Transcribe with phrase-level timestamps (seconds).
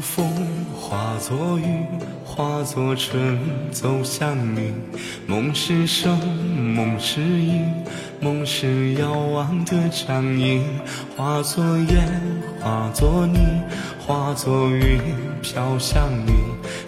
[0.00, 0.26] 风
[0.74, 1.64] 化作雨，
[2.24, 3.38] 化作春，
[3.70, 4.72] 走向你。
[5.26, 6.18] 梦是声，
[6.56, 7.66] 梦是影，
[8.20, 10.62] 梦是遥望的掌印。
[11.16, 12.08] 化作烟，
[12.60, 13.38] 化作泥，
[13.98, 14.98] 化作云，
[15.42, 16.32] 飘向你。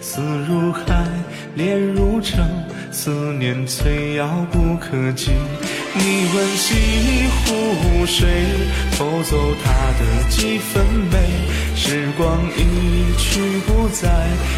[0.01, 1.07] 思如海，
[1.55, 2.43] 恋如城，
[2.91, 5.31] 思念最遥不可及。
[5.93, 8.27] 你问西湖水，
[8.97, 11.17] 偷走它的几分美。
[11.79, 14.09] 时光一去不再，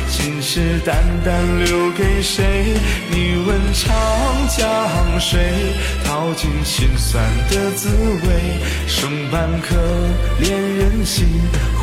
[0.07, 2.73] 信誓旦旦留给谁？
[3.11, 3.93] 你问长
[4.47, 5.37] 江水，
[6.05, 8.59] 淘尽心酸的滋味。
[8.87, 9.75] 剩半颗
[10.39, 11.27] 恋人心，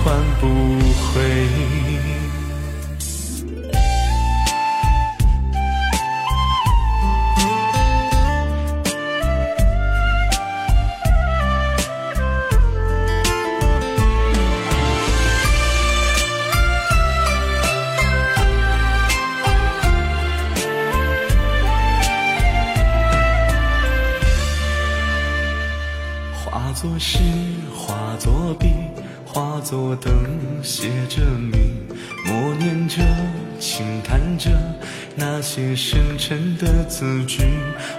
[0.02, 0.48] 换不
[1.12, 2.15] 回。
[26.98, 27.18] 诗，
[27.74, 28.68] 化作笔，
[29.26, 30.12] 化作灯，
[30.62, 31.56] 写着谜，
[32.24, 33.02] 默念着，
[33.58, 34.50] 轻弹着
[35.14, 37.42] 那些深沉的字句，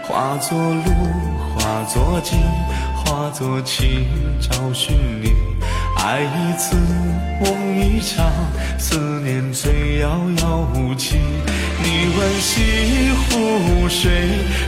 [0.04, 0.92] 化作路，
[1.56, 2.40] 化作景，
[2.96, 4.08] 化作情，
[4.40, 5.32] 找寻你。
[5.98, 6.76] 爱一次，
[7.44, 8.26] 梦一场，
[8.80, 11.18] 思念最遥遥无期。
[11.90, 14.12] 你问西湖水，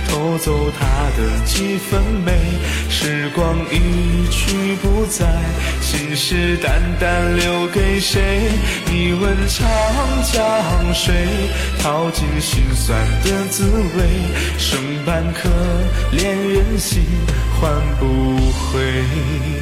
[0.07, 0.85] 偷走她
[1.17, 2.31] 的几分美。
[2.89, 5.25] 时光一去不再，
[5.81, 8.49] 信誓旦旦留给谁？
[8.85, 9.67] 你问长
[10.31, 11.13] 江水，
[11.83, 14.07] 淘尽心酸的滋味。
[14.57, 15.49] 生半颗
[16.13, 17.03] 恋人心，
[17.59, 17.69] 换
[17.99, 19.58] 不回。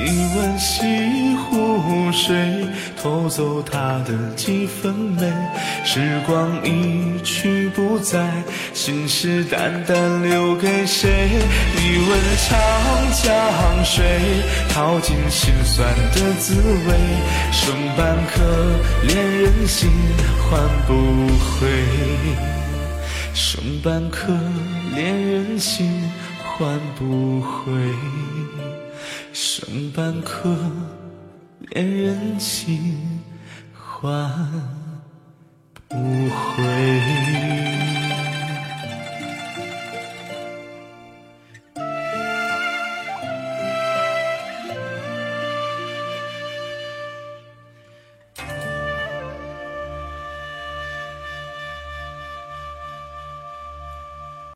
[0.00, 0.04] 你
[0.36, 2.64] 问西湖水，
[3.02, 5.28] 偷走她的几分美。
[5.84, 8.30] 时光一去不再，
[8.72, 11.10] 信誓旦旦留给谁？
[11.74, 12.48] 你问长
[13.24, 14.04] 江水，
[14.70, 16.54] 淘尽心酸的滋
[16.86, 16.94] 味。
[17.50, 18.44] 生半颗
[19.02, 19.90] 恋人心，
[20.48, 20.94] 换不
[21.42, 21.66] 回。
[23.34, 24.32] 剩半颗
[24.94, 25.90] 恋人心，
[26.56, 27.72] 换不回。
[29.32, 30.56] 剩半颗
[31.70, 33.20] 恋人心
[33.72, 34.77] 唤